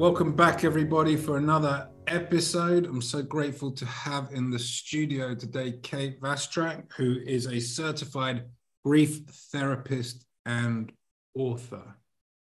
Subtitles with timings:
[0.00, 2.86] Welcome back, everybody, for another episode.
[2.86, 8.46] I'm so grateful to have in the studio today Kate Vrastak, who is a certified
[8.82, 10.90] grief therapist and
[11.34, 11.96] author.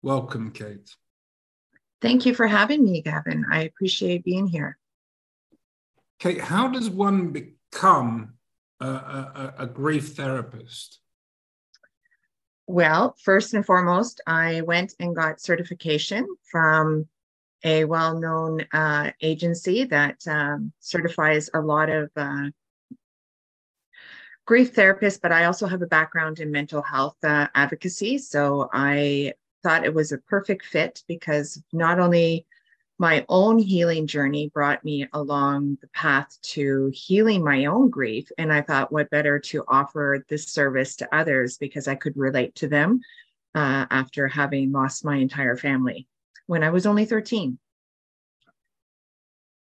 [0.04, 0.96] Welcome, Kate.
[1.99, 3.44] Thank you for having me, Gavin.
[3.52, 4.77] I appreciate being here.
[6.20, 8.35] Kate, how does one become
[8.80, 10.99] a, a, a grief therapist?
[12.68, 17.08] Well, first and foremost, I went and got certification from
[17.63, 22.49] a well known uh, agency that um, certifies a lot of uh,
[24.45, 28.18] grief therapists, but I also have a background in mental health uh, advocacy.
[28.18, 32.45] So I thought it was a perfect fit because not only
[32.98, 38.29] my own healing journey brought me along the path to healing my own grief.
[38.37, 42.53] And I thought, what better to offer this service to others because I could relate
[42.55, 43.01] to them
[43.55, 46.07] uh, after having lost my entire family
[46.52, 47.57] when I was only 13.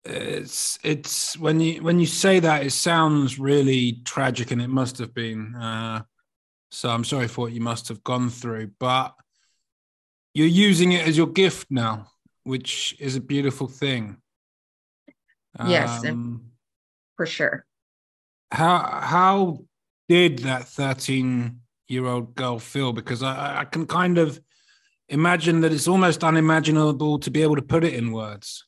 [0.06, 4.98] It's it's when you when you say that it sounds really tragic and it must
[4.98, 5.54] have been.
[5.54, 6.02] Uh,
[6.72, 9.14] so I'm sorry for what you must have gone through, but
[10.34, 12.08] you're using it as your gift now,
[12.44, 14.18] which is a beautiful thing.
[15.68, 16.42] Yes, um,
[17.18, 17.68] for sure.
[18.50, 19.60] How how
[20.08, 22.94] did that 13 year old girl feel?
[22.94, 24.42] Because I, I can kind of
[25.10, 28.66] imagine that it's almost unimaginable to be able to put it in words.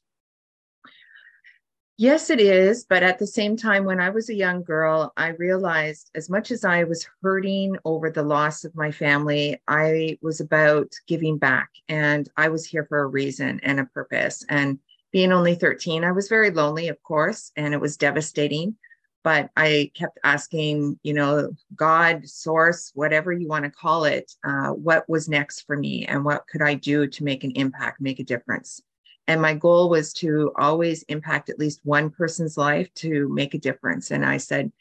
[1.97, 2.84] Yes, it is.
[2.84, 6.50] But at the same time, when I was a young girl, I realized as much
[6.50, 11.69] as I was hurting over the loss of my family, I was about giving back
[11.88, 14.44] and I was here for a reason and a purpose.
[14.50, 14.80] And
[15.12, 18.78] being only 13, I was very lonely, of course, and it was devastating.
[19.23, 24.69] But I kept asking, you know, God, source, whatever you want to call it, uh,
[24.69, 28.19] what was next for me and what could I do to make an impact, make
[28.19, 28.81] a difference?
[29.27, 33.59] And my goal was to always impact at least one person's life to make a
[33.59, 34.09] difference.
[34.11, 34.71] And I said,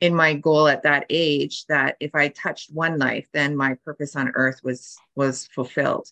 [0.00, 4.16] in my goal at that age, that if I touched one life, then my purpose
[4.16, 6.08] on earth was was fulfilled.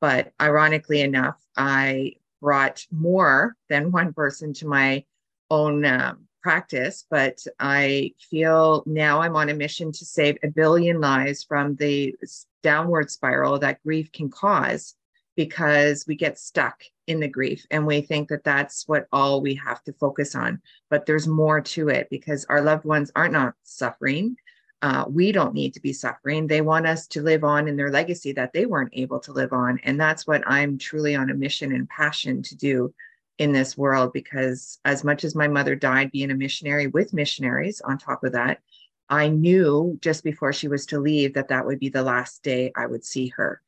[0.00, 5.04] But ironically enough, I brought more than one person to my
[5.50, 11.00] own um, practice, but I feel now I'm on a mission to save a billion
[11.00, 12.14] lives from the
[12.62, 14.94] downward spiral that grief can cause
[15.36, 19.54] because we get stuck in the grief and we think that that's what all we
[19.54, 20.60] have to focus on.
[20.90, 24.36] But there's more to it because our loved ones are not suffering.
[24.82, 26.46] Uh, we don't need to be suffering.
[26.46, 29.52] They want us to live on in their legacy that they weren't able to live
[29.52, 29.78] on.
[29.84, 32.92] And that's what i'm truly on a mission and passion to do
[33.38, 37.80] in this world because as much as my mother died being a missionary with missionaries
[37.80, 38.60] on top of that
[39.08, 42.70] i knew just before she was to leave that that would be the last day
[42.76, 43.60] i would see her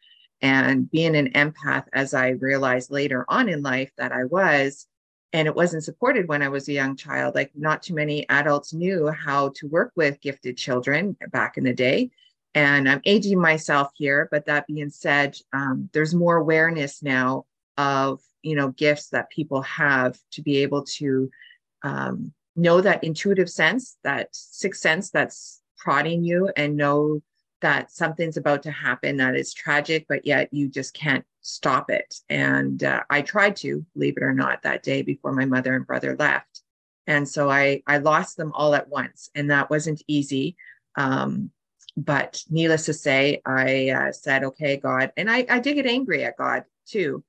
[0.45, 4.87] and being an empath, as I realized later on in life that I was,
[5.33, 7.35] and it wasn't supported when I was a young child.
[7.35, 11.73] Like, not too many adults knew how to work with gifted children back in the
[11.73, 12.11] day.
[12.55, 18.21] And I'm aging myself here, but that being said, um, there's more awareness now of
[18.43, 21.31] you know gifts that people have to be able to
[21.83, 27.21] um, know that intuitive sense, that sixth sense that's prodding you, and know
[27.61, 32.15] that something's about to happen that is tragic, but yet you just can't stop it.
[32.29, 35.87] And uh, I tried to, believe it or not, that day before my mother and
[35.87, 36.63] brother left.
[37.07, 40.57] And so I, I lost them all at once, and that wasn't easy.
[40.97, 41.51] Um,
[41.97, 45.13] but needless to say, I uh, said, okay, God.
[45.17, 47.25] And I, I did get angry at God too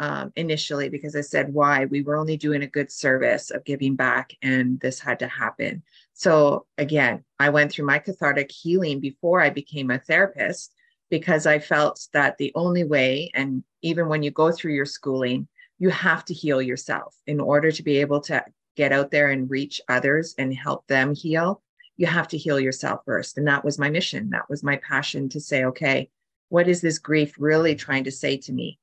[0.00, 1.84] um, initially because I said, why?
[1.84, 5.82] We were only doing a good service of giving back, and this had to happen.
[6.14, 10.72] So again, I went through my cathartic healing before I became a therapist
[11.10, 15.46] because I felt that the only way, and even when you go through your schooling,
[15.78, 18.42] you have to heal yourself in order to be able to
[18.76, 21.62] get out there and reach others and help them heal.
[21.98, 23.36] You have to heal yourself first.
[23.36, 24.30] And that was my mission.
[24.30, 26.08] That was my passion to say, okay,
[26.48, 28.79] what is this grief really trying to say to me?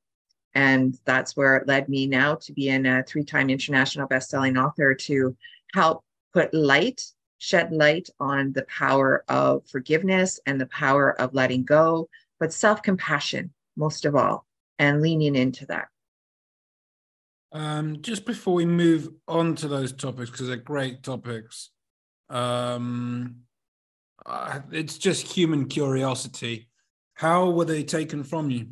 [0.58, 4.96] And that's where it led me now to be a three time international best-selling author
[4.96, 5.38] to
[5.76, 7.04] help put light
[7.38, 12.10] shed light on the power of forgiveness and the power of letting go,
[12.40, 14.48] but self compassion most of all,
[14.80, 15.90] and leaning into that.
[17.52, 21.70] Um, just before we move on to those topics, because they're great topics,
[22.32, 23.42] um,
[24.26, 26.68] uh, it's just human curiosity.
[27.14, 28.70] How were they taken from you?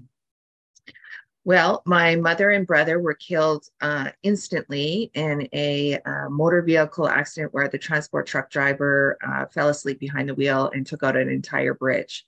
[1.45, 7.53] Well, my mother and brother were killed uh, instantly in a uh, motor vehicle accident
[7.53, 11.29] where the transport truck driver uh, fell asleep behind the wheel and took out an
[11.29, 12.25] entire bridge.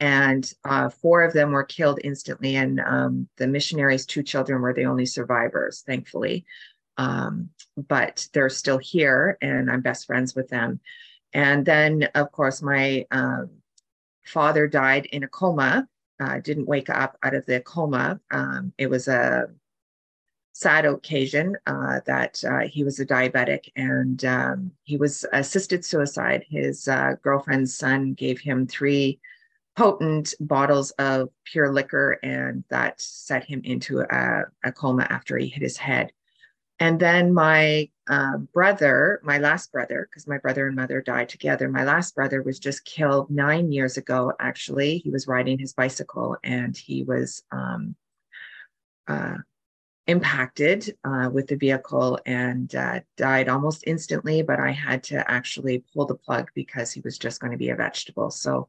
[0.00, 4.72] And uh, four of them were killed instantly, and um, the missionaries' two children were
[4.72, 6.46] the only survivors, thankfully.
[6.96, 10.80] Um, but they're still here, and I'm best friends with them.
[11.34, 13.50] And then, of course, my um,
[14.24, 15.86] father died in a coma
[16.20, 18.20] uh, didn't wake up out of the coma.
[18.30, 19.48] Um, it was a
[20.52, 26.44] sad occasion uh, that uh, he was a diabetic and um, he was assisted suicide.
[26.48, 29.18] His uh, girlfriend's son gave him three
[29.76, 35.48] potent bottles of pure liquor, and that set him into a, a coma after he
[35.48, 36.12] hit his head.
[36.78, 41.68] And then my uh, brother, my last brother, because my brother and mother died together,
[41.68, 44.98] my last brother was just killed nine years ago, actually.
[44.98, 47.96] He was riding his bicycle and he was um,
[49.08, 49.36] uh,
[50.06, 54.42] impacted uh, with the vehicle and uh, died almost instantly.
[54.42, 57.70] But I had to actually pull the plug because he was just going to be
[57.70, 58.30] a vegetable.
[58.30, 58.68] So,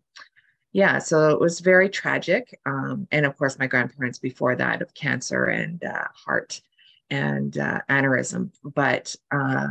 [0.71, 2.57] yeah, so it was very tragic.
[2.65, 6.61] Um, and of course, my grandparents before that of cancer and uh, heart
[7.09, 8.51] and uh, aneurysm.
[8.63, 9.67] But uh,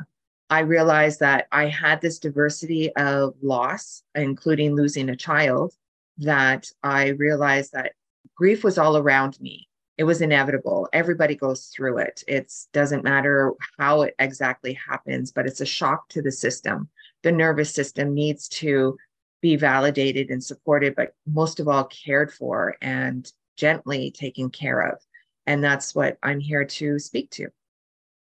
[0.50, 5.74] I realized that I had this diversity of loss, including losing a child,
[6.18, 7.92] that I realized that
[8.36, 9.68] grief was all around me.
[9.96, 10.88] It was inevitable.
[10.92, 12.24] Everybody goes through it.
[12.26, 16.88] It doesn't matter how it exactly happens, but it's a shock to the system.
[17.22, 18.96] The nervous system needs to
[19.40, 24.98] be validated and supported, but most of all, cared for and gently taken care of.
[25.46, 27.48] And that's what I'm here to speak to.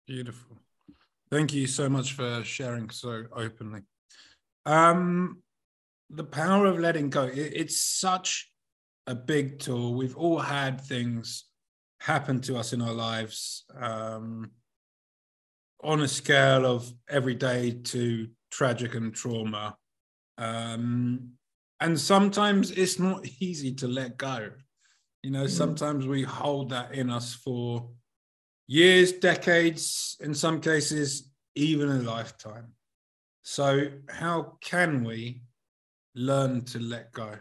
[0.07, 0.57] Beautiful.
[1.31, 3.83] Thank you so much for sharing so openly.
[4.65, 5.43] Um,
[6.11, 8.51] the power of letting go, it, it's such
[9.07, 9.95] a big tool.
[9.95, 11.45] We've all had things
[12.01, 14.51] happen to us in our lives um,
[15.83, 19.77] on a scale of everyday to tragic and trauma.
[20.37, 21.33] Um,
[21.81, 24.51] and sometimes it's not easy to let go.
[25.23, 25.51] You know, mm.
[25.51, 27.91] sometimes we hold that in us for
[28.67, 32.73] years, decades, in some cases, even a lifetime.
[33.43, 35.43] So, how can we
[36.15, 37.35] learn to let go?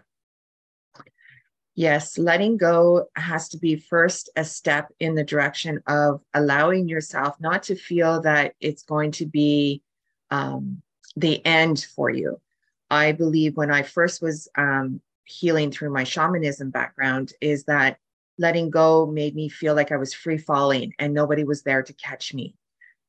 [1.75, 7.35] Yes, letting go has to be first a step in the direction of allowing yourself
[7.39, 9.83] not to feel that it's going to be
[10.31, 10.81] um,
[11.15, 12.41] the end for you.
[12.89, 17.97] I believe when I first was um, healing through my shamanism background is that
[18.39, 21.93] letting go made me feel like I was free falling and nobody was there to
[21.93, 22.55] catch me.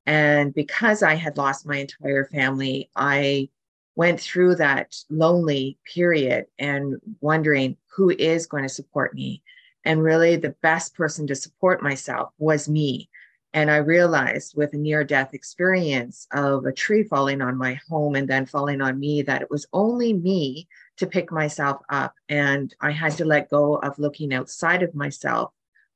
[0.07, 3.51] And because I had lost my entire family, I
[3.95, 9.43] went through that lonely period and wondering who is going to support me.
[9.85, 13.11] And really, the best person to support myself was me.
[13.53, 18.15] And I realized with a near death experience of a tree falling on my home
[18.15, 20.69] and then falling on me that it was only me
[20.99, 22.15] to pick myself up.
[22.29, 25.53] And I had to let go of looking outside of myself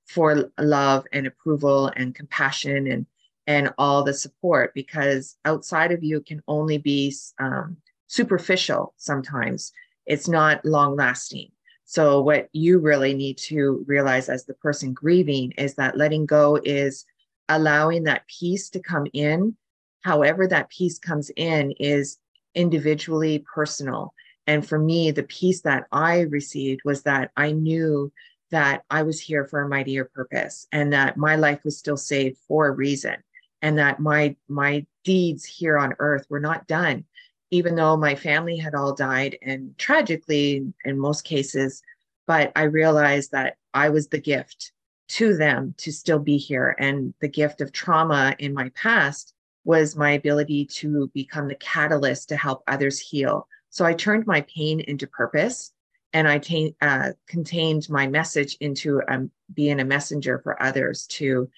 [0.06, 3.06] for love and approval and compassion and
[3.48, 7.76] and all the support because outside of you can only be um,
[8.06, 9.72] superficial sometimes.
[10.06, 11.50] It's not long lasting
[11.93, 16.58] so what you really need to realize as the person grieving is that letting go
[16.65, 17.05] is
[17.50, 19.56] allowing that peace to come in.
[20.00, 22.17] However that peace comes in is
[22.55, 24.15] individually personal
[24.46, 28.13] and for me, the peace that I received was that I knew
[28.51, 32.39] that I was here for a mightier purpose and that my life was still saved
[32.46, 33.17] for a reason
[33.63, 37.05] and that my my deeds here on earth were not done
[37.51, 41.82] even though my family had all died and tragically in most cases
[42.27, 44.72] but i realized that i was the gift
[45.13, 46.75] to them to still be here.
[46.79, 49.34] And the gift of trauma in my past
[49.65, 54.43] was my ability to become the catalyst to help others heal so I turned my
[54.43, 55.72] pain into purpose
[56.12, 61.48] and I t- uh, contained my message into um, being a messenger for others to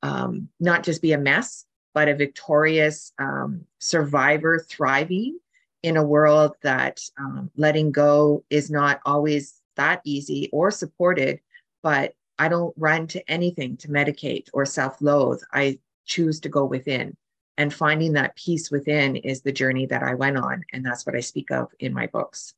[0.00, 5.40] um, not just be a mess, but a victorious um, survivor thriving
[5.82, 11.40] in a world that um, letting go is not always that easy or supported.
[11.82, 15.42] But I don't run to anything to medicate or self loathe.
[15.52, 17.16] I choose to go within
[17.56, 20.64] and finding that peace within is the journey that I went on.
[20.72, 22.54] And that's what I speak of in my books.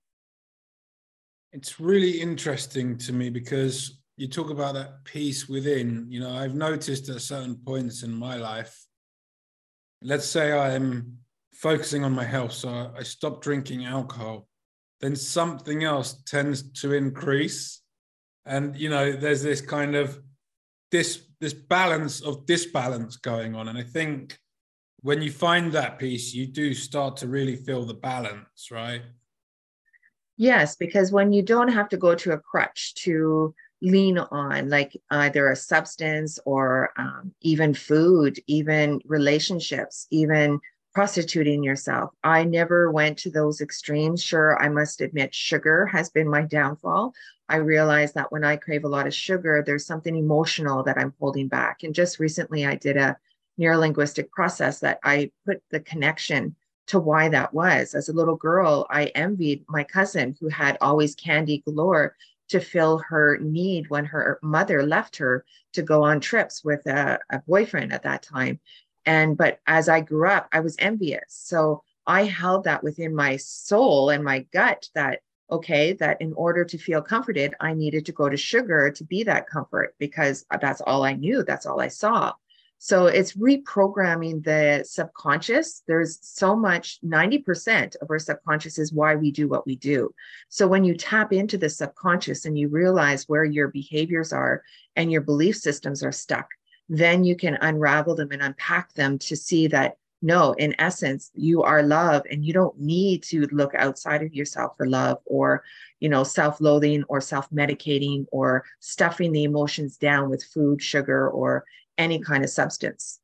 [1.53, 6.07] It's really interesting to me because you talk about that peace within.
[6.09, 8.87] You know, I've noticed at certain points in my life,
[10.03, 11.19] let's say I'm
[11.53, 14.49] focusing on my health, so I stop drinking alcohol,
[15.01, 17.83] then something else tends to increase.
[18.45, 20.19] And you know, there's this kind of
[20.91, 23.69] this this balance of disbalance going on.
[23.69, 24.39] And I think
[25.01, 29.03] when you find that piece, you do start to really feel the balance, right?
[30.37, 34.97] Yes, because when you don't have to go to a crutch to lean on, like
[35.11, 40.61] either a substance or um, even food, even relationships, even
[40.95, 42.11] prostituting yourself.
[42.25, 44.23] I never went to those extremes.
[44.23, 47.13] Sure, I must admit, sugar has been my downfall.
[47.51, 51.13] I realized that when I crave a lot of sugar, there's something emotional that I'm
[51.21, 51.83] holding back.
[51.83, 53.17] And just recently, I did a
[53.59, 57.95] neurolinguistic process that I put the connection to why that was.
[57.95, 62.17] As a little girl, I envied my cousin who had always candy galore
[62.49, 67.19] to fill her need when her mother left her to go on trips with a,
[67.31, 68.61] a boyfriend at that time.
[69.05, 71.25] And but as I grew up, I was envious.
[71.29, 75.21] So I held that within my soul and my gut that
[75.51, 79.23] okay, that in order to feel comforted, I needed to go to sugar to be
[79.25, 82.33] that comfort because that's all I knew, that's all I saw.
[82.79, 85.83] So it's reprogramming the subconscious.
[85.87, 90.11] There's so much, 90% of our subconscious is why we do what we do.
[90.49, 94.63] So when you tap into the subconscious and you realize where your behaviors are
[94.95, 96.49] and your belief systems are stuck,
[96.89, 101.63] then you can unravel them and unpack them to see that no, in essence, you
[101.63, 105.63] are love and you don't need to look outside of yourself for love or,
[106.01, 111.29] you know, self loathing or self medicating or stuffing the emotions down with food, sugar,
[111.29, 111.65] or
[111.99, 113.21] any kind of substance.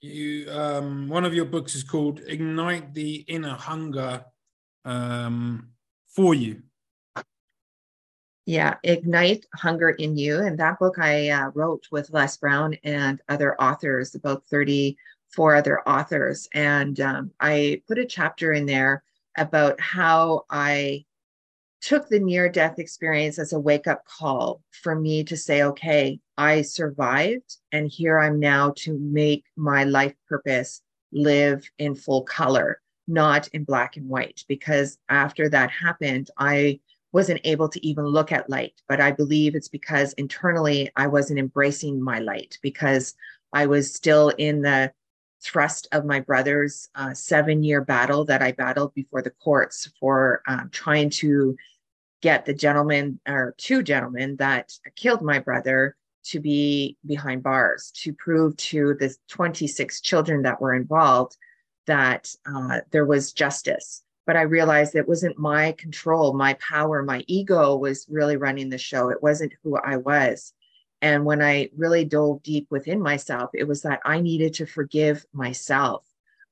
[0.00, 4.24] You, um, one of your books is called "Ignite the Inner Hunger
[4.84, 5.70] um,
[6.08, 6.62] for You."
[8.46, 13.20] Yeah, Ignite Hunger in You, and that book I uh, wrote with Les Brown and
[13.28, 19.04] other authors, about thirty-four other authors, and um, I put a chapter in there
[19.36, 21.04] about how I
[21.80, 26.20] took the near death experience as a wake up call for me to say, okay,
[26.36, 30.82] I survived, and here I'm now to make my life purpose
[31.12, 34.44] live in full color, not in black and white.
[34.48, 36.80] Because after that happened, I
[37.12, 38.74] wasn't able to even look at light.
[38.88, 43.14] But I believe it's because internally I wasn't embracing my light because
[43.52, 44.92] I was still in the
[45.42, 50.42] thrust of my brother's uh, seven year battle that I battled before the courts for
[50.46, 51.56] um, trying to
[52.20, 58.12] get the gentleman or two gentlemen that killed my brother to be behind bars to
[58.12, 61.36] prove to the 26 children that were involved
[61.86, 64.02] that uh, there was justice.
[64.26, 68.78] But I realized it wasn't my control, my power, my ego was really running the
[68.78, 69.08] show.
[69.08, 70.52] It wasn't who I was.
[71.02, 75.24] And when I really dove deep within myself, it was that I needed to forgive
[75.32, 76.04] myself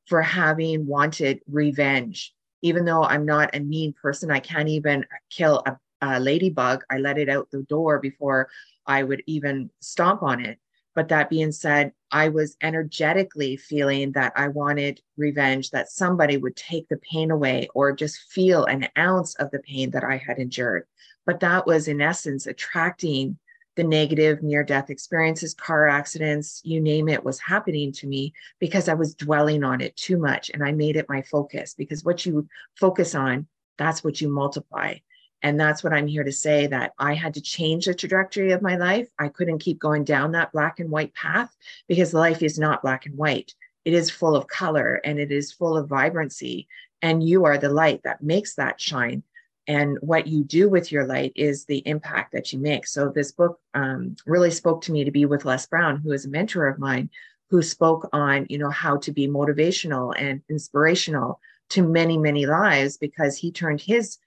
[0.06, 2.34] for having wanted revenge.
[2.62, 6.82] Even though I'm not a mean person, I can't even kill a, a ladybug.
[6.90, 8.48] I let it out the door before
[8.86, 10.58] I would even stomp on it.
[10.94, 16.56] But that being said, I was energetically feeling that I wanted revenge, that somebody would
[16.56, 20.38] take the pain away or just feel an ounce of the pain that I had
[20.38, 20.86] endured.
[21.24, 23.38] But that was, in essence, attracting
[23.78, 28.88] the negative near death experiences, car accidents, you name it, was happening to me because
[28.88, 32.26] I was dwelling on it too much and I made it my focus because what
[32.26, 33.46] you focus on,
[33.78, 34.96] that's what you multiply.
[35.42, 38.62] And that's what I'm here to say that I had to change the trajectory of
[38.62, 39.06] my life.
[39.16, 41.56] I couldn't keep going down that black and white path
[41.86, 43.54] because life is not black and white.
[43.84, 46.66] It is full of color and it is full of vibrancy.
[47.00, 49.22] And you are the light that makes that shine
[49.68, 52.86] and what you do with your light is the impact that you make.
[52.86, 56.24] So this book um, really spoke to me to be with Les Brown, who is
[56.24, 57.10] a mentor of mine,
[57.50, 61.38] who spoke on you know how to be motivational and inspirational
[61.70, 64.18] to many many lives because he turned his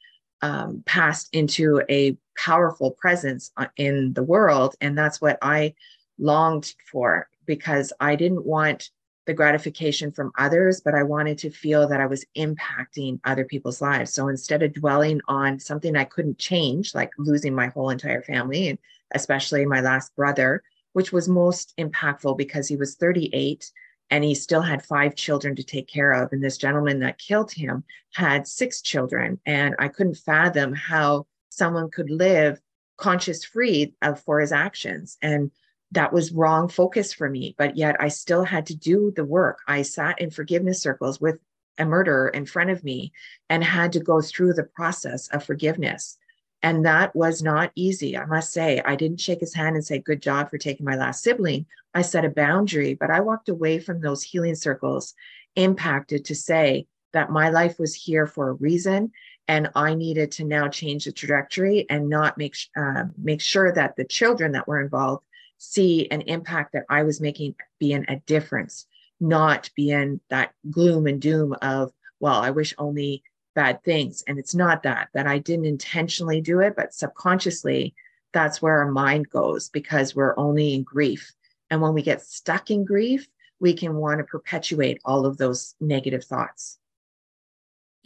[0.43, 5.73] um, past into a powerful presence uh, in the world, and that's what I
[6.19, 8.89] longed for because I didn't want
[9.25, 13.81] the gratification from others, but I wanted to feel that I was impacting other people's
[13.81, 14.13] lives.
[14.13, 18.69] So instead of dwelling on something I couldn't change, like losing my whole entire family,
[18.69, 18.79] and
[19.13, 20.63] especially my last brother,
[20.93, 23.71] which was most impactful because he was 38
[24.09, 26.33] and he still had five children to take care of.
[26.33, 29.39] And this gentleman that killed him had six children.
[29.45, 32.59] And I couldn't fathom how someone could live
[32.97, 35.17] conscious free of, uh, for his actions.
[35.21, 35.51] And
[35.91, 39.59] that was wrong focus for me but yet i still had to do the work
[39.67, 41.37] i sat in forgiveness circles with
[41.77, 43.11] a murderer in front of me
[43.49, 46.17] and had to go through the process of forgiveness
[46.63, 48.15] And that was not easy.
[48.15, 50.95] I must say, I didn't shake his hand and say, Good job for taking my
[50.95, 51.65] last sibling.
[51.93, 55.13] I set a boundary, but I walked away from those healing circles
[55.55, 59.11] impacted to say that my life was here for a reason.
[59.47, 63.95] And I needed to now change the trajectory and not make, uh, make sure that
[63.95, 65.23] the children that were involved
[65.61, 68.87] see an impact that I was making being a difference,
[69.19, 73.21] not being that gloom and doom of, well, I wish only
[73.53, 74.23] bad things.
[74.27, 77.93] And it's not that, that I didn't intentionally do it, but subconsciously,
[78.33, 81.31] that's where our mind goes because we're only in grief.
[81.69, 83.27] And when we get stuck in grief,
[83.59, 86.79] we can want to perpetuate all of those negative thoughts.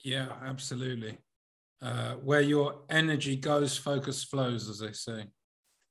[0.03, 1.19] Yeah, absolutely.
[1.81, 5.27] Uh, where your energy goes, focus flows, as they say.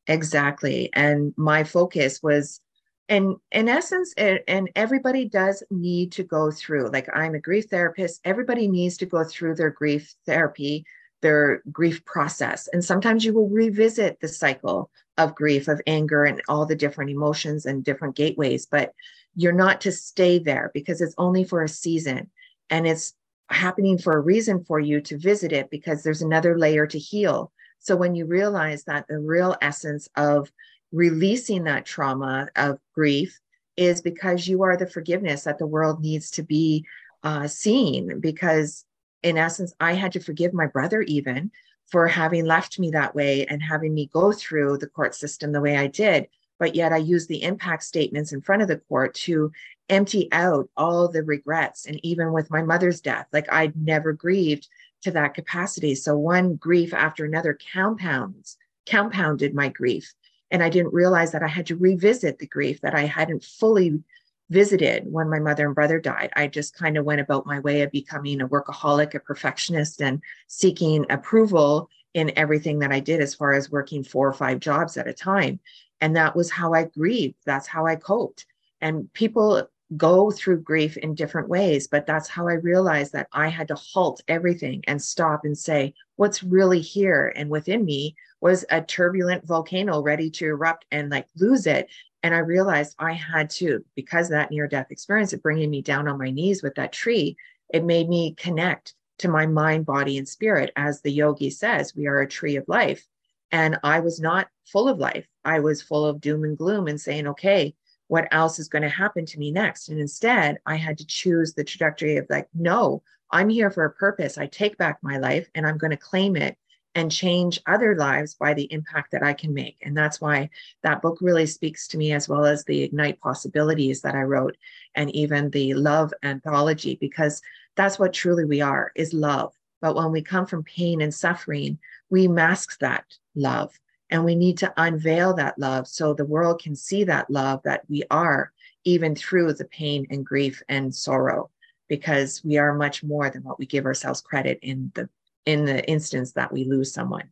[0.06, 0.90] Exactly.
[0.92, 2.60] And my focus was
[3.08, 8.18] and in essence and everybody does need to go through like i'm a grief therapist
[8.24, 10.86] everybody needs to go through their grief therapy
[11.24, 12.68] their grief process.
[12.70, 17.10] And sometimes you will revisit the cycle of grief of anger and all the different
[17.10, 18.92] emotions and different gateways but
[19.34, 22.30] you're not to stay there because it's only for a season.
[22.70, 23.14] And it's
[23.50, 27.52] happening for a reason for you to visit it because there's another layer to heal
[27.84, 30.50] so when you realize that the real essence of
[30.90, 33.38] releasing that trauma of grief
[33.76, 36.86] is because you are the forgiveness that the world needs to be
[37.24, 38.20] uh, seen.
[38.20, 38.86] Because
[39.22, 41.50] in essence, I had to forgive my brother even
[41.86, 45.60] for having left me that way and having me go through the court system the
[45.60, 46.28] way I did.
[46.58, 49.52] But yet I used the impact statements in front of the court to
[49.90, 51.84] empty out all the regrets.
[51.84, 54.68] And even with my mother's death, like I'd never grieved
[55.04, 55.94] to that capacity.
[55.94, 58.56] So one grief after another compounds,
[58.86, 60.12] compounded my grief.
[60.50, 64.02] And I didn't realize that I had to revisit the grief that I hadn't fully
[64.50, 66.30] visited when my mother and brother died.
[66.36, 70.20] I just kind of went about my way of becoming a workaholic, a perfectionist, and
[70.48, 74.96] seeking approval in everything that I did as far as working four or five jobs
[74.96, 75.60] at a time.
[76.00, 77.36] And that was how I grieved.
[77.46, 78.46] That's how I coped.
[78.80, 83.48] And people go through grief in different ways, but that's how I realized that I
[83.48, 88.64] had to halt everything and stop and say, what's really here and within me was
[88.70, 91.88] a turbulent volcano ready to erupt and like lose it.
[92.22, 96.08] And I realized I had to, because that near death experience of bringing me down
[96.08, 97.36] on my knees with that tree,
[97.72, 100.72] it made me connect to my mind, body, and spirit.
[100.76, 103.06] As the yogi says, we are a tree of life.
[103.52, 105.28] And I was not full of life.
[105.44, 107.74] I was full of doom and gloom and saying, okay,
[108.08, 109.88] what else is going to happen to me next?
[109.88, 113.92] And instead, I had to choose the trajectory of like, no, I'm here for a
[113.92, 114.38] purpose.
[114.38, 116.56] I take back my life and I'm going to claim it
[116.94, 119.76] and change other lives by the impact that I can make.
[119.82, 120.50] And that's why
[120.82, 124.56] that book really speaks to me, as well as the Ignite Possibilities that I wrote,
[124.94, 127.42] and even the Love Anthology, because
[127.74, 129.52] that's what truly we are is love.
[129.80, 131.78] But when we come from pain and suffering,
[132.10, 133.76] we mask that love.
[134.14, 137.82] And we need to unveil that love so the world can see that love that
[137.88, 138.52] we are,
[138.84, 141.50] even through the pain and grief and sorrow,
[141.88, 145.08] because we are much more than what we give ourselves credit in the
[145.46, 147.28] in the instance that we lose someone.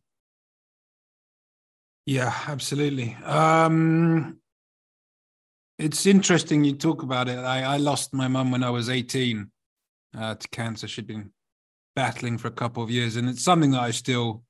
[2.05, 3.15] Yeah, absolutely.
[3.23, 4.39] Um,
[5.79, 7.37] it's interesting you talk about it.
[7.37, 9.49] I, I lost my mum when I was 18
[10.17, 10.89] uh, to cancer.
[10.89, 11.31] She'd been
[11.95, 14.43] battling for a couple of years, and it's something that I still,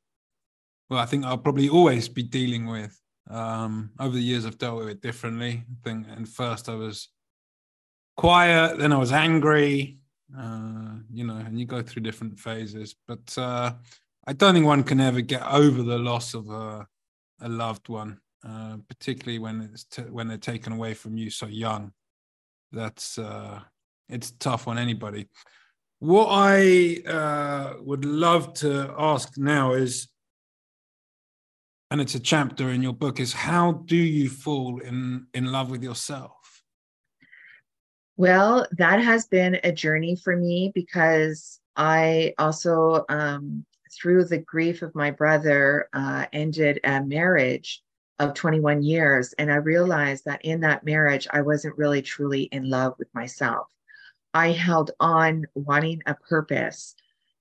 [0.93, 2.99] well, I think I'll probably always be dealing with.
[3.29, 5.63] Um, over the years, I've dealt with it differently.
[5.67, 7.09] I think, and first I was
[8.15, 9.97] quiet, then I was angry,
[10.37, 12.95] uh, you know, and you go through different phases.
[13.07, 13.73] But uh,
[14.27, 16.87] I don't think one can ever get over the loss of a,
[17.41, 21.47] a loved one, uh, particularly when it's t- when they're taken away from you so
[21.47, 21.91] young.
[22.71, 23.61] That's uh,
[24.09, 25.27] it's tough on anybody.
[25.99, 30.09] What I uh, would love to ask now is,
[31.93, 35.69] and it's a chapter in your book, is how do you fall in in love
[35.69, 36.63] with yourself?
[38.17, 43.63] Well, that has been a journey for me because I also, um,
[43.95, 47.83] through the grief of my brother, uh, ended a marriage
[48.17, 49.33] of 21 years.
[49.33, 53.67] And I realized that in that marriage, I wasn't really truly in love with myself.
[54.33, 56.95] I held on wanting a purpose,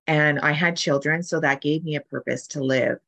[0.05, 1.23] and I had children.
[1.23, 2.99] So that gave me a purpose to live.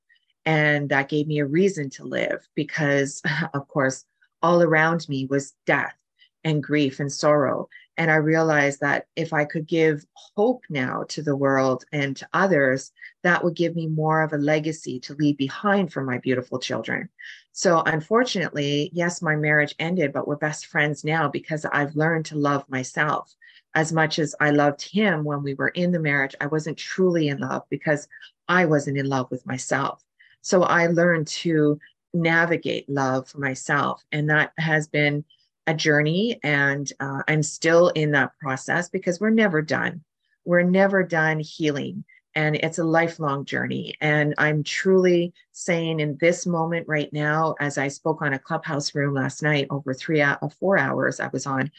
[0.46, 3.22] And that gave me a reason to live because,
[3.54, 4.06] of course,
[4.42, 5.96] all around me was death
[6.44, 7.68] and grief and sorrow.
[7.98, 12.28] And I realized that if I could give hope now to the world and to
[12.34, 12.92] others,
[13.24, 17.10] that would give me more of a legacy to leave behind for my beautiful children.
[17.54, 22.38] So, unfortunately, yes, my marriage ended, but we're best friends now because I've learned to
[22.38, 23.34] love myself
[23.74, 26.36] as much as I loved him when we were in the marriage.
[26.40, 28.08] I wasn't truly in love because
[28.48, 30.04] I wasn't in love with myself.
[30.46, 31.80] So I learned to
[32.14, 34.04] navigate love for myself.
[34.12, 35.26] And that has been
[35.66, 36.40] a journey.
[36.44, 40.04] And uh, I'm still in that process because we're never done.
[40.46, 42.04] We're never done healing.
[42.36, 43.96] And it's a lifelong journey.
[44.02, 48.94] And I'm truly saying in this moment right now, as I spoke on a clubhouse
[48.94, 51.72] room last night, over three or uh, four hours I was on,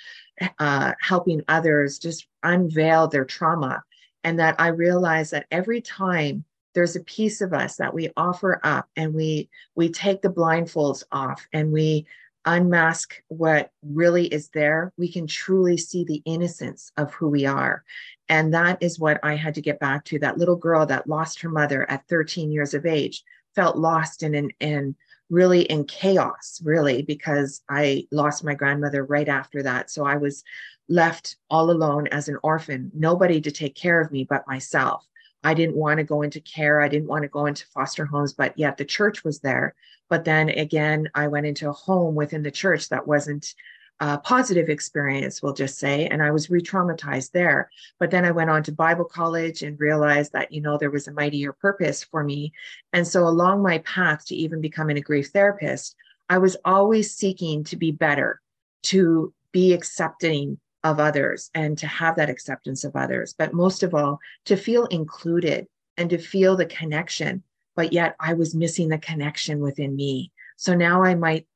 [0.59, 3.85] uh, helping others just unveil their trauma.
[4.25, 6.45] And that I realize that every time
[6.77, 11.03] there's a piece of us that we offer up and we we take the blindfolds
[11.11, 12.07] off and we
[12.45, 14.93] unmask what really is there.
[14.99, 17.83] We can truly see the innocence of who we are.
[18.29, 20.19] And that is what i had to get back to.
[20.19, 24.37] That little girl that lost her mother at 13 years of age felt lost and
[24.37, 24.95] in and
[25.31, 29.91] really in chaos really because i lost my grandmother right after that.
[29.91, 30.45] So i was
[30.91, 35.07] left all alone as an orphan nobody to take care of me but myself
[35.45, 36.81] I didn't want to go into care.
[36.81, 39.75] I didn't want to go into foster homes, but yet the church was there.
[40.09, 43.55] But then again, I went into a home within the church that wasn't
[44.01, 47.71] a positive experience, we'll just say, and I was re traumatized there.
[47.99, 51.09] But then I went on to Bible college and realized that, you know, there was
[51.09, 52.53] a mightier purpose for me.
[52.93, 55.97] And so along my path to even becoming a grief therapist,
[56.29, 58.41] I was always seeking to be better,
[58.85, 63.95] to be accepting of others and to have that acceptance of others, but most of
[63.95, 67.43] all, to feel included and to feel the connection.
[67.75, 70.33] But yet I was missing the connection within me.
[70.57, 71.47] So now I might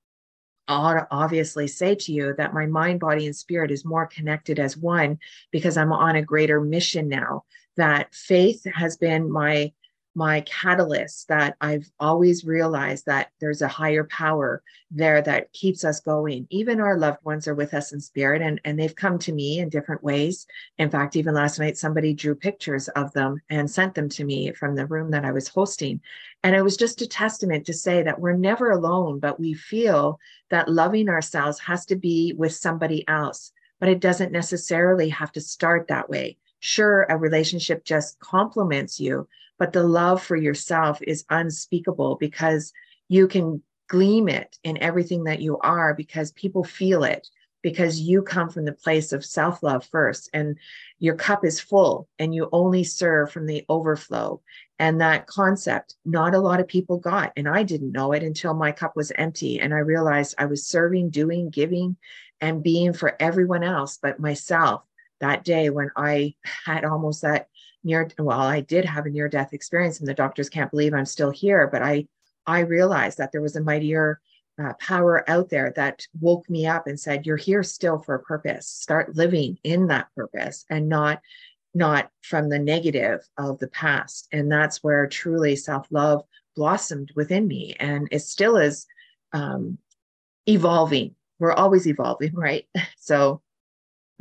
[0.68, 5.18] obviously say to you that my mind, body, and spirit is more connected as one
[5.50, 7.44] because I'm on a greater mission now.
[7.76, 9.72] That faith has been my
[10.14, 16.00] my catalyst that I've always realized that there's a higher power there that keeps us
[16.00, 16.48] going.
[16.50, 19.60] Even our loved ones are with us in spirit and, and they've come to me
[19.60, 20.46] in different ways.
[20.78, 24.52] In fact, even last night, somebody drew pictures of them and sent them to me
[24.52, 26.00] from the room that I was hosting.
[26.42, 30.18] And it was just a testament to say that we're never alone, but we feel
[30.50, 33.52] that loving ourselves has to be with somebody else.
[33.78, 36.36] But it doesn't necessarily have to start that way.
[36.58, 39.26] Sure, a relationship just complements you,
[39.60, 42.72] but the love for yourself is unspeakable because
[43.08, 47.28] you can gleam it in everything that you are because people feel it
[47.62, 50.56] because you come from the place of self love first and
[50.98, 54.40] your cup is full and you only serve from the overflow.
[54.78, 57.34] And that concept, not a lot of people got.
[57.36, 59.60] And I didn't know it until my cup was empty.
[59.60, 61.98] And I realized I was serving, doing, giving,
[62.40, 64.82] and being for everyone else but myself
[65.20, 67.48] that day when I had almost that
[67.84, 71.06] near well i did have a near death experience and the doctors can't believe i'm
[71.06, 72.06] still here but i
[72.46, 74.20] i realized that there was a mightier
[74.60, 78.22] uh, power out there that woke me up and said you're here still for a
[78.22, 78.66] purpose.
[78.66, 81.20] Start living in that purpose and not
[81.72, 84.26] not from the negative of the past.
[84.32, 86.24] And that's where truly self-love
[86.56, 88.86] blossomed within me and it still is
[89.32, 89.78] um,
[90.48, 91.14] evolving.
[91.38, 92.66] We're always evolving right?
[92.98, 93.40] So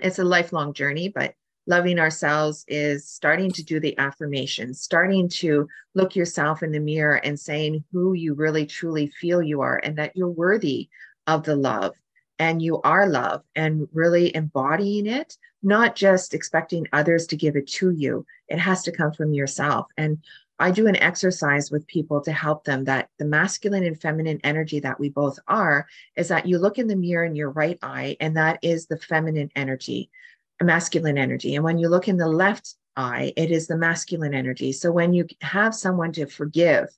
[0.02, 1.34] it's a lifelong journey but
[1.70, 7.18] loving ourselves is starting to do the affirmations, starting to look yourself in the mirror
[7.18, 10.90] and saying who you really truly feel you are and that you're worthy
[11.28, 11.94] of the love
[12.40, 17.68] and you are love and really embodying it, not just expecting others to give it
[17.68, 18.26] to you.
[18.48, 19.86] It has to come from yourself.
[19.96, 20.18] And
[20.58, 24.80] I do an exercise with people to help them that the masculine and feminine energy
[24.80, 28.18] that we both are is that you look in the mirror in your right eye,
[28.20, 30.10] and that is the feminine energy
[30.66, 31.56] masculine energy.
[31.56, 34.72] And when you look in the left eye, it is the masculine energy.
[34.72, 36.90] So when you have someone to forgive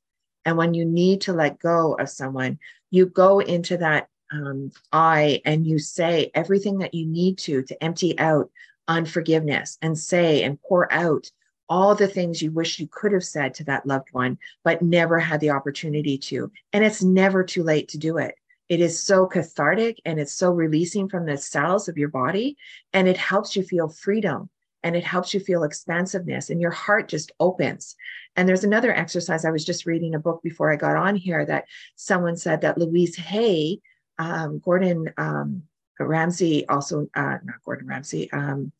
[0.45, 5.41] and when you need to let go of someone, you go into that um, eye
[5.45, 8.49] and you say everything that you need to to empty out
[8.87, 11.29] unforgiveness and say and pour out
[11.69, 15.19] all the things you wish you could have said to that loved one, but never
[15.19, 16.51] had the opportunity to.
[16.73, 18.35] And it's never too late to do it.
[18.71, 22.55] It is so cathartic and it's so releasing from the cells of your body.
[22.93, 24.49] And it helps you feel freedom
[24.81, 27.97] and it helps you feel expansiveness and your heart just opens.
[28.37, 29.43] And there's another exercise.
[29.43, 31.65] I was just reading a book before I got on here that
[31.97, 33.81] someone said that Louise Hay,
[34.17, 35.63] um, Gordon um,
[35.99, 38.71] Ramsay, also, uh, not Gordon Ramsay, um,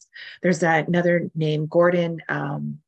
[0.42, 2.22] there's another name, Gordon.
[2.30, 2.80] Um,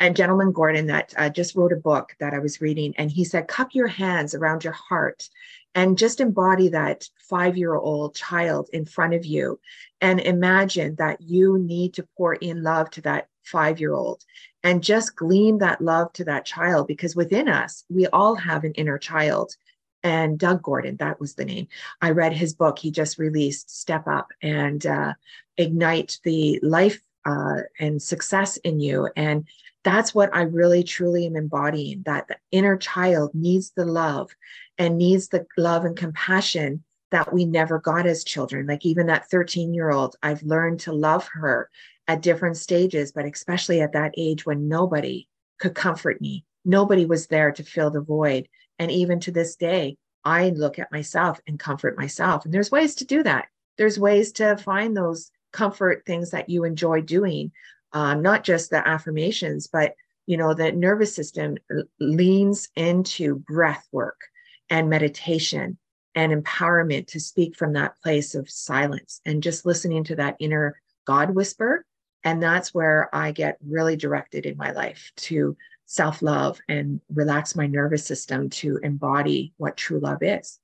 [0.00, 3.24] a gentleman Gordon that uh, just wrote a book that I was reading, and he
[3.24, 5.28] said, "Cup your hands around your heart
[5.74, 9.60] and just embody that five year old child in front of you
[10.00, 14.24] and imagine that you need to pour in love to that five year old
[14.62, 18.72] and just gleam that love to that child because within us, we all have an
[18.72, 19.54] inner child.
[20.02, 21.68] And Doug Gordon, that was the name.
[22.00, 22.78] I read his book.
[22.78, 25.14] He just released Step Up and uh,
[25.56, 29.08] Ignite the Life uh, and success in you.
[29.16, 29.46] And
[29.84, 34.34] that's what I really truly am embodying that the inner child needs the love
[34.76, 38.66] and needs the love and compassion that we never got as children.
[38.66, 41.70] Like even that 13 year old, I've learned to love her
[42.06, 46.44] at different stages, but especially at that age when nobody could comfort me.
[46.64, 48.48] Nobody was there to fill the void.
[48.78, 52.44] And even to this day, I look at myself and comfort myself.
[52.44, 53.46] And there's ways to do that.
[53.76, 57.52] There's ways to find those comfort things that you enjoy doing,
[57.92, 59.94] uh, not just the affirmations, but
[60.26, 61.56] you know, the nervous system
[61.98, 64.20] leans into breath work
[64.68, 65.78] and meditation
[66.14, 70.78] and empowerment to speak from that place of silence and just listening to that inner
[71.06, 71.86] God whisper.
[72.24, 77.56] And that's where I get really directed in my life to self love and relax
[77.56, 80.58] my nervous system to embody what true love is.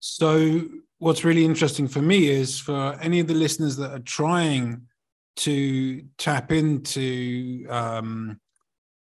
[0.00, 0.62] So,
[0.98, 4.88] what's really interesting for me is for any of the listeners that are trying
[5.36, 8.40] to tap into um,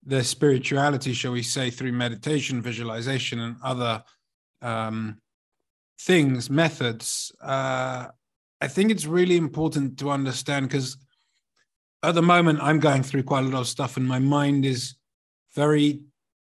[0.04, 4.02] their spirituality, shall we say, through meditation, visualization, and other
[4.62, 5.18] um,
[6.00, 8.06] things, methods, uh,
[8.60, 10.96] I think it's really important to understand because
[12.02, 14.94] at the moment I'm going through quite a lot of stuff and my mind is
[15.54, 16.00] very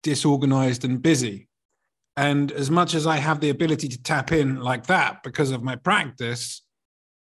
[0.03, 1.47] disorganized and busy.
[2.17, 5.63] And as much as I have the ability to tap in like that because of
[5.63, 6.62] my practice,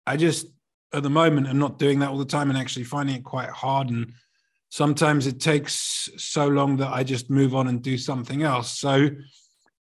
[0.07, 0.47] I just
[0.93, 3.51] at the moment am not doing that all the time and actually finding it quite
[3.51, 3.91] hard.
[3.91, 4.13] And
[4.69, 8.79] sometimes it takes so long that I just move on and do something else.
[8.79, 9.11] So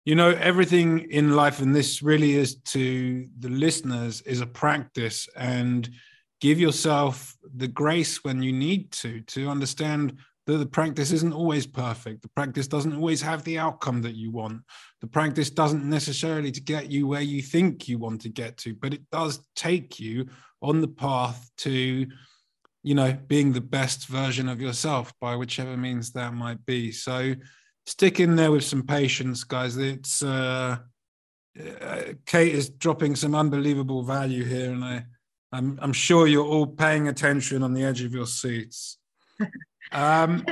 [0.05, 5.27] you know everything in life and this really is to the listeners is a practice
[5.35, 5.89] and
[6.39, 11.67] give yourself the grace when you need to to understand that the practice isn't always
[11.67, 14.61] perfect the practice doesn't always have the outcome that you want
[15.01, 18.73] the practice doesn't necessarily to get you where you think you want to get to
[18.73, 20.27] but it does take you
[20.61, 22.07] on the path to
[22.83, 27.35] you know being the best version of yourself by whichever means that might be so
[27.85, 29.77] stick in there with some patience, guys.
[29.77, 30.77] It's uh,
[31.81, 35.05] uh, Kate is dropping some unbelievable value here, and I,
[35.51, 38.97] I'm I'm sure you're all paying attention on the edge of your seats.
[39.93, 40.45] Um,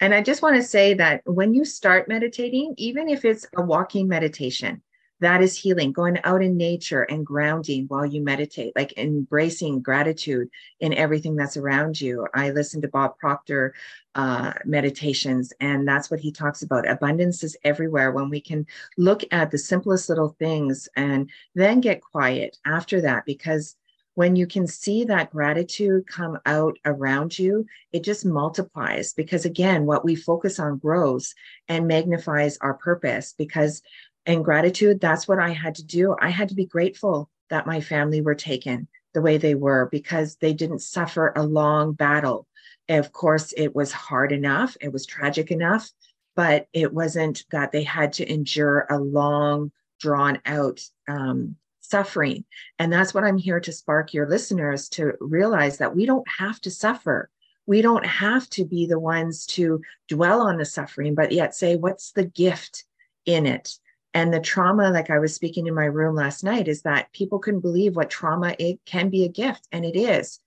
[0.00, 3.62] and I just want to say that when you start meditating, even if it's a
[3.62, 4.82] walking meditation,
[5.20, 10.48] that is healing going out in nature and grounding while you meditate like embracing gratitude
[10.80, 13.74] in everything that's around you i listen to bob proctor
[14.14, 19.22] uh, meditations and that's what he talks about abundance is everywhere when we can look
[19.30, 23.76] at the simplest little things and then get quiet after that because
[24.16, 29.84] when you can see that gratitude come out around you, it just multiplies because, again,
[29.84, 31.34] what we focus on grows
[31.68, 33.34] and magnifies our purpose.
[33.36, 33.82] Because
[34.26, 36.16] and gratitude, that's what I had to do.
[36.20, 40.36] I had to be grateful that my family were taken the way they were because
[40.36, 42.46] they didn't suffer a long battle.
[42.88, 45.90] Of course, it was hard enough, it was tragic enough,
[46.34, 52.44] but it wasn't that they had to endure a long, drawn out um, suffering.
[52.78, 56.60] And that's what I'm here to spark your listeners to realize that we don't have
[56.62, 57.30] to suffer.
[57.64, 61.76] We don't have to be the ones to dwell on the suffering, but yet say,
[61.76, 62.84] what's the gift
[63.24, 63.78] in it?
[64.16, 67.38] And the trauma like i was speaking in my room last night is that people
[67.38, 70.40] can believe what trauma it can be a gift and it is.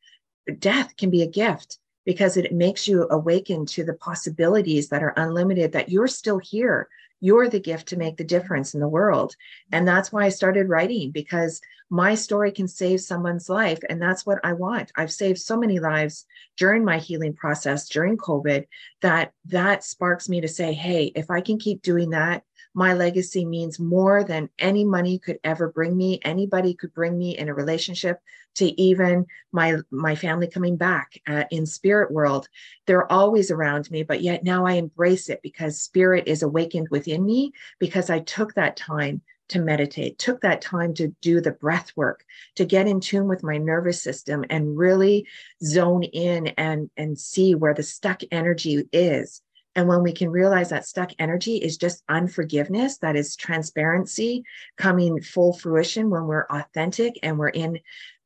[0.58, 5.14] Death can be a gift because it makes you awaken to the possibilities that are
[5.18, 6.90] unlimited that you're still here.
[7.22, 9.36] You're the gift to make the difference in the world.
[9.72, 14.26] And that's why i started writing because my story can save someone's life and that's
[14.26, 14.92] what i want.
[14.96, 16.26] I've saved so many lives
[16.58, 18.66] during my healing process during covid
[19.02, 22.44] that that sparks me to say hey if i can keep doing that
[22.80, 27.38] my legacy means more than any money could ever bring me anybody could bring me
[27.38, 28.22] in a relationship
[28.56, 32.48] to even my my family coming back uh, in spirit world.
[32.86, 37.26] They're always around me but yet now i embrace it because spirit is awakened within
[37.26, 41.92] me because i took that time to meditate took that time to do the breath
[41.98, 42.24] work
[42.56, 45.28] to get in tune with my nervous system and really
[45.64, 49.42] zone in and and see where the stuck energy is
[49.80, 54.44] and when we can realize that stuck energy is just unforgiveness, that is transparency
[54.76, 57.80] coming full fruition when we're authentic and we're in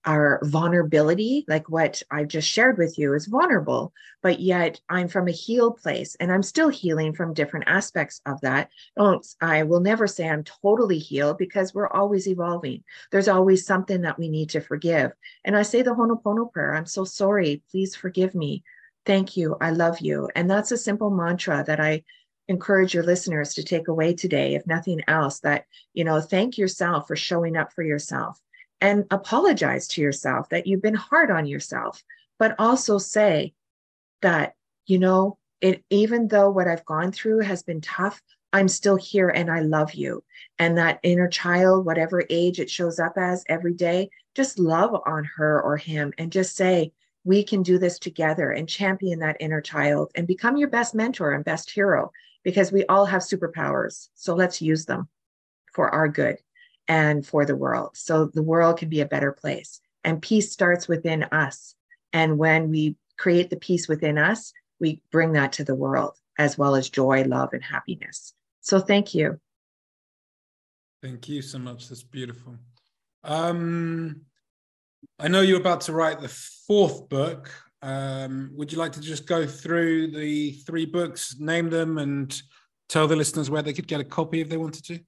[0.03, 5.27] our vulnerability, like what I've just shared with you, is vulnerable, but yet I'm from
[5.27, 8.71] a healed place and I'm still healing from different aspects of that.
[8.97, 12.83] Don't I will never say I'm totally healed because we're always evolving.
[13.11, 15.11] There's always something that we need to forgive.
[15.45, 18.63] And I say the Ho'oponopono prayer, I'm so sorry, please forgive me
[19.05, 20.29] thank you, I love you.
[20.35, 22.03] And that's a simple mantra that I
[22.47, 27.07] encourage your listeners to take away today, if nothing else, that, you know, thank yourself
[27.07, 28.39] for showing up for yourself
[28.81, 32.03] and apologize to yourself that you've been hard on yourself,
[32.37, 33.53] but also say
[34.21, 38.97] that, you know, it, even though what I've gone through has been tough, I'm still
[38.97, 40.23] here and I love you.
[40.59, 45.23] And that inner child, whatever age it shows up as every day, just love on
[45.37, 46.91] her or him and just say,
[47.23, 51.31] we can do this together and champion that inner child and become your best mentor
[51.31, 52.11] and best hero
[52.43, 54.09] because we all have superpowers.
[54.15, 55.07] So let's use them
[55.73, 56.37] for our good
[56.87, 57.91] and for the world.
[57.95, 59.79] So the world can be a better place.
[60.03, 61.75] And peace starts within us.
[62.11, 66.57] And when we create the peace within us, we bring that to the world as
[66.57, 68.33] well as joy, love, and happiness.
[68.61, 69.39] So thank you.
[71.01, 71.89] Thank you so much.
[71.89, 72.57] That's beautiful.
[73.23, 74.21] Um,
[75.19, 76.29] I know you're about to write the
[76.67, 77.51] fourth book.
[77.81, 82.41] Um, would you like to just go through the three books, name them, and
[82.89, 84.99] tell the listeners where they could get a copy if they wanted to?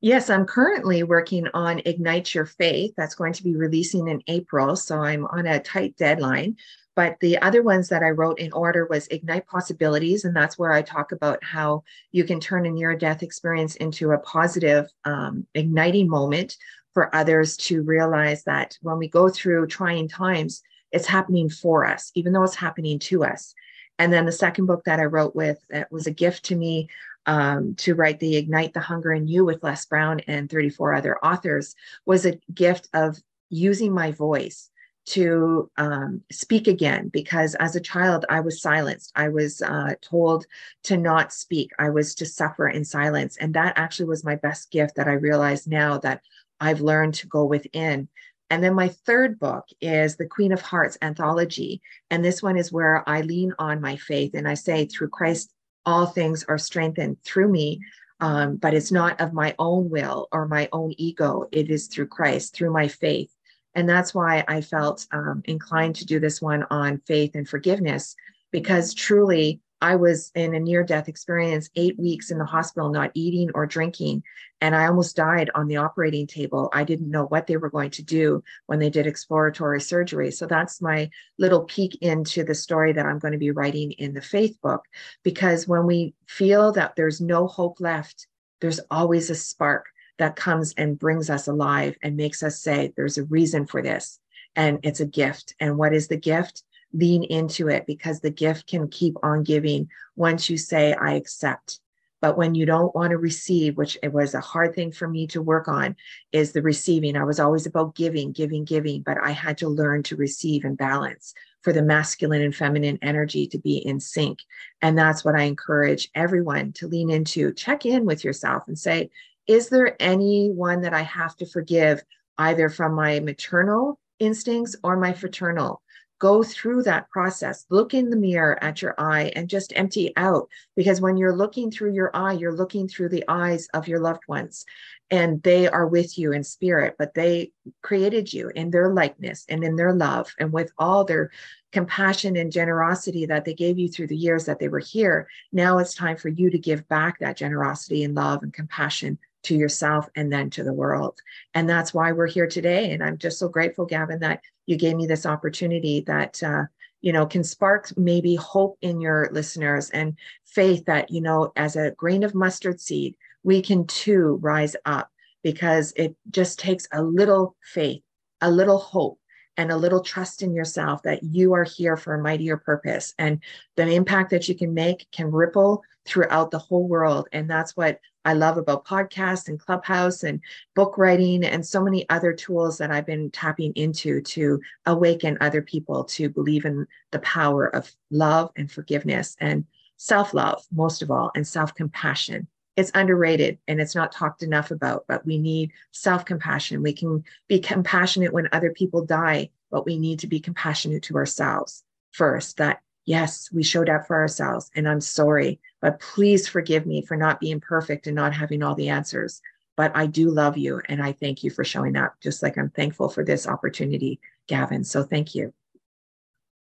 [0.00, 2.92] Yes, I'm currently working on Ignite Your Faith.
[2.96, 4.76] That's going to be releasing in April.
[4.76, 6.56] So I'm on a tight deadline.
[6.96, 10.24] But the other ones that I wrote in order was Ignite Possibilities.
[10.24, 14.12] And that's where I talk about how you can turn a near death experience into
[14.12, 16.56] a positive, um, igniting moment
[16.94, 22.12] for others to realize that when we go through trying times, it's happening for us,
[22.14, 23.54] even though it's happening to us.
[23.98, 26.88] And then the second book that I wrote with that was a gift to me
[27.26, 31.24] um, to write the Ignite the Hunger in You with Les Brown and 34 other
[31.24, 31.74] authors
[32.06, 34.70] was a gift of using my voice
[35.06, 39.12] to um, speak again because as a child I was silenced.
[39.14, 40.46] I was uh, told
[40.84, 41.70] to not speak.
[41.78, 43.36] I was to suffer in silence.
[43.36, 46.22] And that actually was my best gift that I realize now that
[46.64, 48.08] I've learned to go within.
[48.50, 51.82] And then my third book is the Queen of Hearts anthology.
[52.10, 55.52] And this one is where I lean on my faith and I say, through Christ,
[55.84, 57.80] all things are strengthened through me.
[58.20, 61.46] Um, but it's not of my own will or my own ego.
[61.52, 63.30] It is through Christ, through my faith.
[63.74, 68.14] And that's why I felt um, inclined to do this one on faith and forgiveness,
[68.52, 73.10] because truly I was in a near death experience, eight weeks in the hospital, not
[73.12, 74.22] eating or drinking.
[74.62, 76.70] And I almost died on the operating table.
[76.72, 80.30] I didn't know what they were going to do when they did exploratory surgery.
[80.30, 84.14] So that's my little peek into the story that I'm going to be writing in
[84.14, 84.84] the faith book.
[85.22, 88.26] Because when we feel that there's no hope left,
[88.62, 89.84] there's always a spark
[90.16, 94.18] that comes and brings us alive and makes us say, there's a reason for this.
[94.56, 95.54] And it's a gift.
[95.60, 96.62] And what is the gift?
[96.94, 101.80] Lean into it because the gift can keep on giving once you say, I accept.
[102.22, 105.26] But when you don't want to receive, which it was a hard thing for me
[105.26, 105.94] to work on,
[106.32, 107.16] is the receiving.
[107.16, 110.74] I was always about giving, giving, giving, but I had to learn to receive and
[110.78, 114.38] balance for the masculine and feminine energy to be in sync.
[114.80, 117.52] And that's what I encourage everyone to lean into.
[117.52, 119.10] Check in with yourself and say,
[119.46, 122.02] is there anyone that I have to forgive,
[122.38, 125.82] either from my maternal instincts or my fraternal?
[126.18, 127.66] Go through that process.
[127.70, 130.48] Look in the mirror at your eye and just empty out.
[130.76, 134.22] Because when you're looking through your eye, you're looking through the eyes of your loved
[134.28, 134.64] ones,
[135.10, 139.62] and they are with you in spirit, but they created you in their likeness and
[139.64, 141.30] in their love and with all their
[141.72, 145.28] compassion and generosity that they gave you through the years that they were here.
[145.52, 149.54] Now it's time for you to give back that generosity and love and compassion to
[149.54, 151.18] yourself and then to the world.
[151.52, 152.92] And that's why we're here today.
[152.92, 156.64] And I'm just so grateful, Gavin, that you gave me this opportunity that, uh,
[157.00, 161.76] you know, can spark maybe hope in your listeners and faith that, you know, as
[161.76, 165.10] a grain of mustard seed, we can too rise up
[165.42, 168.02] because it just takes a little faith,
[168.40, 169.18] a little hope,
[169.56, 173.14] and a little trust in yourself that you are here for a mightier purpose.
[173.18, 173.40] And
[173.76, 177.28] the impact that you can make can ripple throughout the whole world.
[177.32, 180.40] And that's what I love about podcasts and Clubhouse and
[180.74, 185.62] book writing and so many other tools that I've been tapping into to awaken other
[185.62, 189.64] people to believe in the power of love and forgiveness and
[189.96, 192.48] self love, most of all, and self compassion.
[192.76, 196.82] It's underrated and it's not talked enough about, but we need self compassion.
[196.82, 201.16] We can be compassionate when other people die, but we need to be compassionate to
[201.16, 202.56] ourselves first.
[202.56, 207.16] That yes, we showed up for ourselves and I'm sorry, but please forgive me for
[207.16, 209.40] not being perfect and not having all the answers.
[209.76, 212.70] But I do love you and I thank you for showing up, just like I'm
[212.70, 214.84] thankful for this opportunity, Gavin.
[214.84, 215.52] So thank you.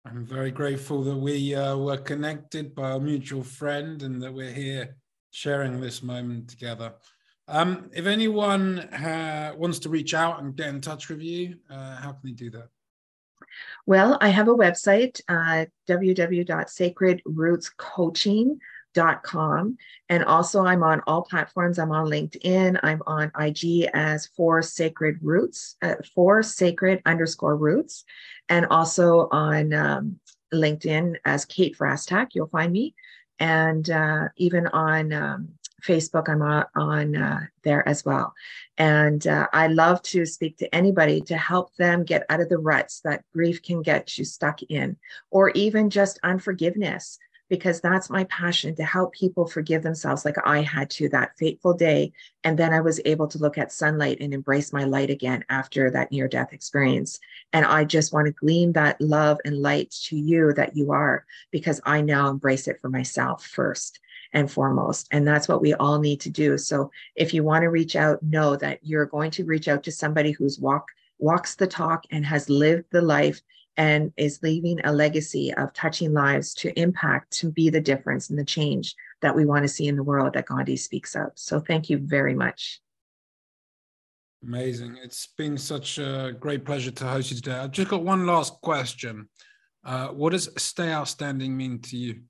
[0.06, 4.52] I'm very grateful that we uh, were connected by a mutual friend and that we're
[4.52, 4.96] here
[5.30, 6.94] sharing this moment together.
[7.48, 8.88] Um, if anyone
[9.58, 12.50] wants to reach out and get in touch with you, uh, how can they do
[12.52, 12.70] that?
[13.86, 18.58] Well, I have a website, uh, www.sacredrootscoaching
[18.94, 19.78] dot com
[20.10, 25.18] and also i'm on all platforms i'm on linkedin i'm on ig as for sacred
[25.22, 28.04] roots uh, four sacred underscore roots
[28.50, 30.20] and also on um,
[30.54, 32.30] linkedin as kate Vrastak.
[32.34, 32.94] you'll find me
[33.40, 35.50] and uh, even on um,
[35.82, 38.34] facebook i'm on, on uh, there as well
[38.78, 42.58] and uh, i love to speak to anybody to help them get out of the
[42.58, 44.98] ruts that grief can get you stuck in
[45.30, 47.20] or even just unforgiveness
[47.52, 51.74] because that's my passion to help people forgive themselves like I had to that fateful
[51.74, 52.14] day.
[52.46, 55.92] And then I was able to look at sunlight and embrace my light again after
[55.92, 57.20] that near death experience.
[57.52, 61.26] And I just want to glean that love and light to you that you are,
[61.52, 64.00] because I now embrace it for myself first
[64.34, 65.08] and foremost.
[65.12, 66.58] And that's what we all need to do.
[66.58, 69.92] So if you want to reach out, know that you're going to reach out to
[69.92, 70.88] somebody who's walk
[71.20, 73.42] walks the talk and has lived the life
[73.78, 78.38] and is leaving a legacy of touching lives to impact, to be the difference and
[78.38, 81.28] the change that we want to see in the world that Gandhi speaks of.
[81.36, 82.82] So thank you very much.
[84.44, 84.98] Amazing.
[85.02, 87.58] It's been such a great pleasure to host you today.
[87.58, 89.30] I've just got one last question.
[89.86, 92.22] Uh, what does stay outstanding mean to you?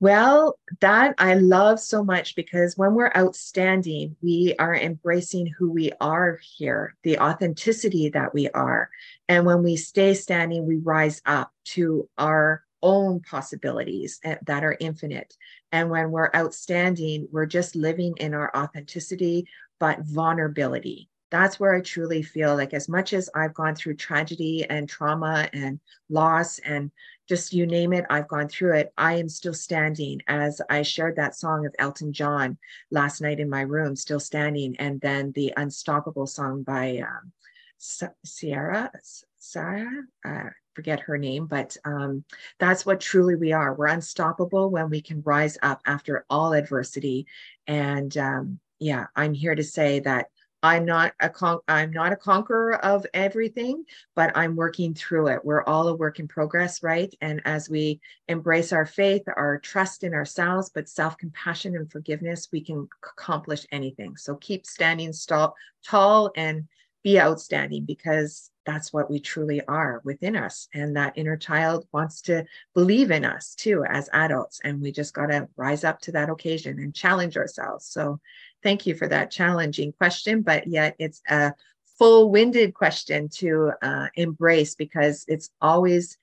[0.00, 5.92] Well, that I love so much because when we're outstanding, we are embracing who we
[6.00, 8.88] are here, the authenticity that we are.
[9.28, 14.78] And when we stay standing, we rise up to our own possibilities eh, that are
[14.80, 15.36] infinite.
[15.70, 19.46] And when we're outstanding, we're just living in our authenticity,
[19.78, 21.10] but vulnerability.
[21.30, 25.48] That's where I truly feel like, as much as I've gone through tragedy and trauma
[25.52, 25.78] and
[26.08, 26.90] loss and
[27.30, 28.92] just you name it, I've gone through it.
[28.98, 32.58] I am still standing as I shared that song of Elton John
[32.90, 34.74] last night in my room, still standing.
[34.80, 37.30] And then the Unstoppable song by um,
[37.78, 38.90] Sierra,
[39.38, 42.24] Sarah, uh, forget her name, but um,
[42.58, 43.74] that's what truly we are.
[43.74, 47.28] We're unstoppable when we can rise up after all adversity.
[47.68, 50.30] And um, yeah, I'm here to say that
[50.62, 53.84] I'm not a con- I'm not a conqueror of everything,
[54.14, 55.44] but I'm working through it.
[55.44, 57.12] We're all a work in progress, right?
[57.20, 62.60] And as we embrace our faith, our trust in ourselves, but self-compassion and forgiveness, we
[62.60, 64.16] can accomplish anything.
[64.16, 66.68] So keep standing tall, tall and
[67.02, 70.68] be outstanding because that's what we truly are within us.
[70.74, 72.44] And that inner child wants to
[72.74, 74.60] believe in us too as adults.
[74.62, 77.86] And we just got to rise up to that occasion and challenge ourselves.
[77.86, 78.20] So
[78.62, 81.54] thank you for that challenging question, but yet it's a
[81.98, 86.18] full winded question to uh, embrace because it's always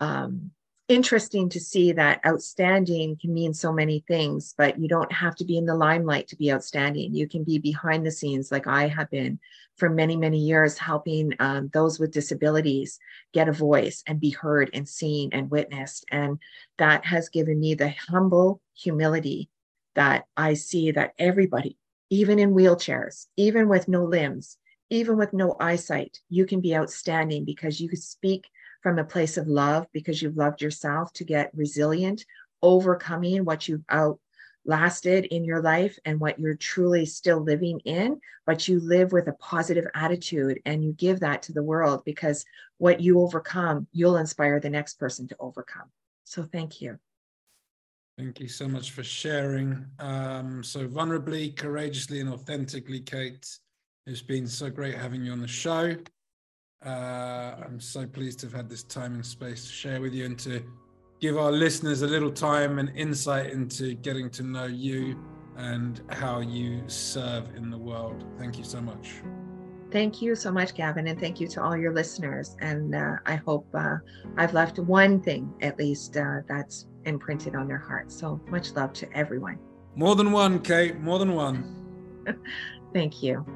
[0.00, 0.50] um,
[0.94, 5.44] interesting to see that outstanding can mean so many things, but you don't have to
[5.44, 7.14] be in the limelight to be outstanding.
[7.14, 9.38] You can be behind the scenes, like I have been
[9.76, 12.98] for many, many years, helping um, those with disabilities
[13.32, 16.06] get a voice and be heard and seen and witnessed.
[16.10, 16.38] And
[16.78, 19.50] that has given me the humble humility
[19.94, 21.76] that I see that everybody,
[22.10, 24.56] even in wheelchairs, even with no limbs,
[24.90, 28.46] even with no eyesight, you can be outstanding because you speak
[28.84, 32.26] from a place of love because you've loved yourself to get resilient,
[32.60, 38.20] overcoming what you've outlasted in your life and what you're truly still living in.
[38.44, 42.44] But you live with a positive attitude and you give that to the world because
[42.76, 45.90] what you overcome, you'll inspire the next person to overcome.
[46.24, 46.98] So thank you.
[48.18, 49.86] Thank you so much for sharing.
[49.98, 53.48] Um, so vulnerably, courageously, and authentically, Kate.
[54.06, 55.96] It's been so great having you on the show.
[56.84, 60.26] Uh, I'm so pleased to have had this time and space to share with you
[60.26, 60.62] and to
[61.20, 65.18] give our listeners a little time and insight into getting to know you
[65.56, 68.24] and how you serve in the world.
[68.38, 69.22] Thank you so much.
[69.90, 72.56] Thank you so much, Gavin, and thank you to all your listeners.
[72.60, 73.96] And uh, I hope uh,
[74.36, 78.18] I've left one thing at least uh, that's imprinted on their hearts.
[78.18, 79.58] So much love to everyone.
[79.94, 82.24] More than one, Kate, more than one.
[82.92, 83.46] Thank you.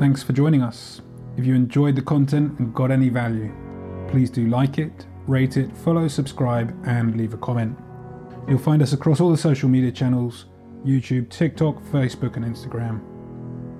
[0.00, 1.00] Thanks for joining us.
[1.36, 3.52] If you enjoyed the content and got any value,
[4.08, 7.78] please do like it, rate it, follow, subscribe, and leave a comment.
[8.48, 10.46] You'll find us across all the social media channels
[10.84, 13.02] YouTube, TikTok, Facebook, and Instagram.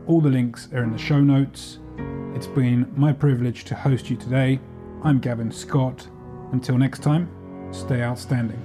[0.07, 1.79] All the links are in the show notes
[2.35, 4.61] it's been my privilege to host you today.
[5.03, 6.07] I'm Gavin Scott.
[6.53, 7.29] Until next time,
[7.73, 8.61] stay outstanding.